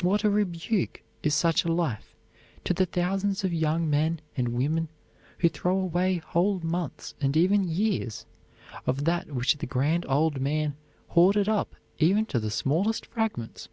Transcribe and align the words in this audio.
What 0.00 0.24
a 0.24 0.30
rebuke 0.30 1.00
is 1.22 1.32
such 1.32 1.64
a 1.64 1.70
life 1.72 2.16
to 2.64 2.74
the 2.74 2.86
thousands 2.86 3.44
of 3.44 3.52
young 3.52 3.88
men 3.88 4.20
and 4.36 4.48
women 4.48 4.88
who 5.38 5.48
throw 5.48 5.78
away 5.78 6.16
whole 6.16 6.58
months 6.58 7.14
and 7.20 7.36
even 7.36 7.62
years 7.68 8.26
of 8.84 9.04
that 9.04 9.30
which 9.30 9.58
the 9.58 9.66
"Grand 9.68 10.04
Old 10.08 10.40
Man" 10.40 10.74
hoarded 11.10 11.48
up 11.48 11.76
even 12.00 12.26
to 12.26 12.40
the 12.40 12.50
smallest 12.50 13.06
fragments! 13.06 13.68